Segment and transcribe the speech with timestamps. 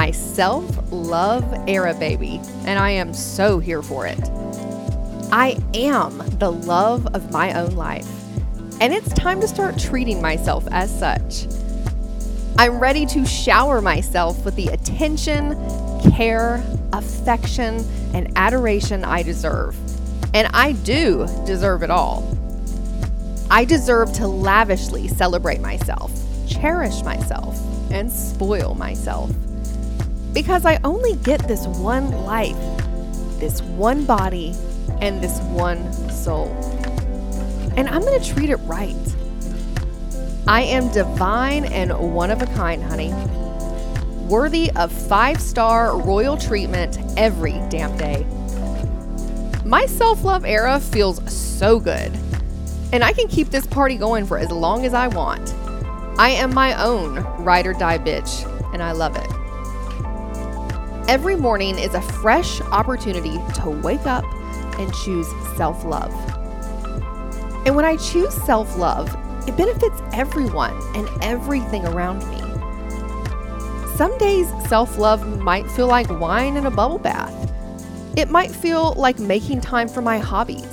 [0.00, 4.18] my self love era, baby, and I am so here for it.
[5.32, 8.08] I am the love of my own life,
[8.80, 11.46] and it's time to start treating myself as such.
[12.58, 15.54] I'm ready to shower myself with the attention,
[16.12, 17.84] care, affection,
[18.14, 19.76] and adoration I deserve.
[20.34, 22.26] And I do deserve it all.
[23.50, 26.12] I deserve to lavishly celebrate myself,
[26.50, 27.58] cherish myself,
[27.90, 29.30] and spoil myself.
[30.32, 32.56] Because I only get this one life,
[33.38, 34.54] this one body,
[35.00, 36.48] and this one soul.
[37.76, 38.96] And I'm going to treat it right.
[40.46, 43.12] I am divine and one of a kind, honey.
[44.28, 48.26] Worthy of five star royal treatment every damn day.
[49.64, 52.12] My self love era feels so good,
[52.92, 55.54] and I can keep this party going for as long as I want.
[56.18, 59.30] I am my own ride or die bitch, and I love it.
[61.08, 64.24] Every morning is a fresh opportunity to wake up
[64.78, 66.12] and choose self love.
[67.66, 69.08] And when I choose self love,
[69.48, 72.38] it benefits everyone and everything around me.
[73.96, 77.34] Some days, self love might feel like wine in a bubble bath.
[78.16, 80.66] It might feel like making time for my hobbies.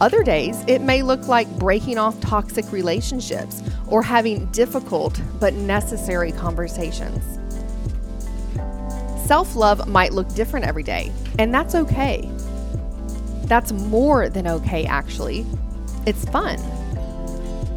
[0.00, 6.32] Other days, it may look like breaking off toxic relationships or having difficult but necessary
[6.32, 7.22] conversations.
[9.26, 12.30] Self love might look different every day, and that's okay.
[13.44, 15.46] That's more than okay, actually.
[16.06, 16.58] It's fun,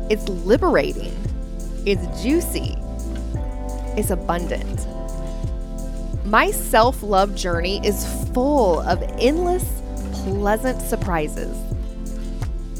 [0.09, 1.15] it's liberating,
[1.85, 2.75] it's juicy,
[3.97, 4.87] it's abundant.
[6.25, 9.81] My self love journey is full of endless,
[10.23, 11.57] pleasant surprises.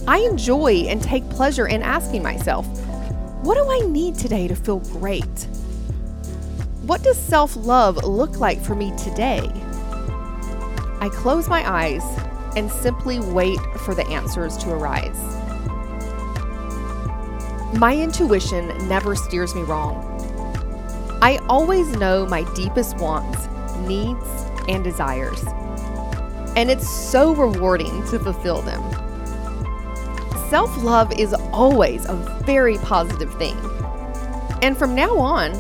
[0.08, 2.68] I enjoy and take pleasure in asking myself,
[3.42, 5.48] what do I need today to feel great?
[6.82, 9.50] What does self love look like for me today?
[11.00, 12.04] I close my eyes
[12.58, 15.18] and simply wait for the answers to arise.
[17.78, 20.06] My intuition never steers me wrong.
[21.22, 23.48] I always know my deepest wants,
[23.88, 24.26] needs,
[24.68, 25.42] and desires.
[26.58, 29.09] And it's so rewarding to fulfill them.
[30.50, 33.56] Self love is always a very positive thing.
[34.64, 35.54] And from now on,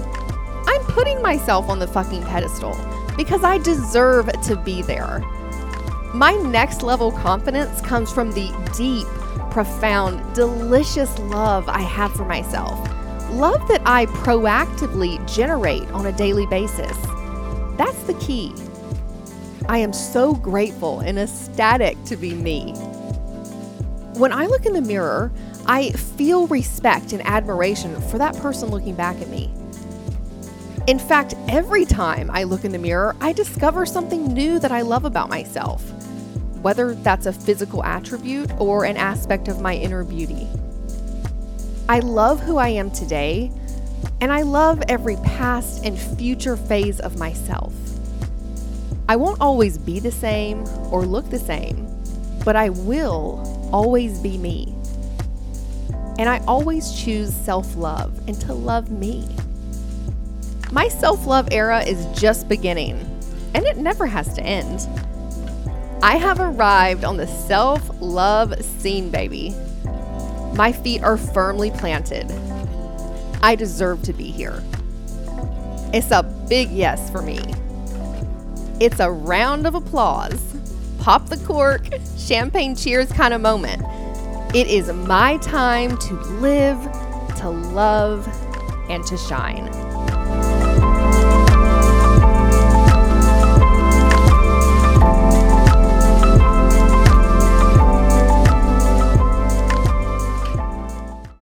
[0.65, 2.75] I'm putting myself on the fucking pedestal
[3.15, 5.19] because I deserve to be there.
[6.15, 9.05] My next level confidence comes from the deep,
[9.51, 12.79] profound, delicious love I have for myself.
[13.29, 16.97] Love that I proactively generate on a daily basis.
[17.77, 18.55] That's the key.
[19.67, 22.73] I am so grateful and ecstatic to be me.
[24.19, 25.31] When I look in the mirror,
[25.65, 29.51] I feel respect and admiration for that person looking back at me.
[30.87, 34.81] In fact, every time I look in the mirror, I discover something new that I
[34.81, 35.81] love about myself
[36.61, 40.47] whether that's a physical attribute or an aspect of my inner beauty.
[41.87, 43.51] I love who I am today,
[44.21, 47.73] and I love every past and future phase of myself.
[49.07, 51.88] I won't always be the same or look the same,
[52.45, 54.75] but I will always be me.
[56.17, 59.27] And I always choose self love and to love me.
[60.71, 62.99] My self love era is just beginning,
[63.53, 64.87] and it never has to end.
[66.01, 69.55] I have arrived on the self love scene, baby.
[70.53, 72.31] My feet are firmly planted.
[73.41, 74.63] I deserve to be here.
[75.93, 77.39] It's a big yes for me.
[78.79, 80.48] It's a round of applause,
[81.09, 81.87] pop the cork,
[82.19, 83.81] champagne cheers kind of moment.
[84.53, 86.79] It is my time to live,
[87.37, 88.27] to love,
[88.91, 89.88] and to shine.